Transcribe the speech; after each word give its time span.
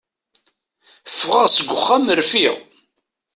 Fɣeɣ 1.19 1.45
seg 1.49 1.69
uxxam 1.77 2.05
rfiɣ. 2.19 2.55